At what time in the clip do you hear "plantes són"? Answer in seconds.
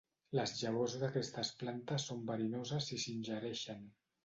1.61-2.25